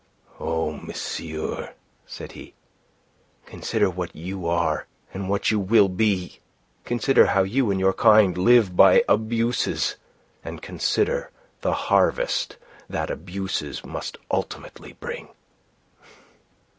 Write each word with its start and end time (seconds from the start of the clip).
"Oh, 0.39 0.71
monsieur," 0.71 1.75
said 2.07 2.31
he, 2.31 2.55
"consider 3.45 3.87
what 3.87 4.15
you 4.15 4.47
are 4.47 4.87
and 5.13 5.29
what 5.29 5.51
you 5.51 5.59
will 5.59 5.89
be. 5.89 6.39
Consider 6.85 7.27
how 7.27 7.43
you 7.43 7.69
and 7.69 7.79
your 7.79 7.93
kind 7.93 8.35
live 8.35 8.75
by 8.75 9.03
abuses, 9.07 9.97
and 10.43 10.59
consider 10.59 11.29
the 11.61 11.73
harvest 11.73 12.57
that 12.89 13.11
abuses 13.11 13.85
must 13.85 14.17
ultimately 14.31 14.93
bring." 14.93 15.27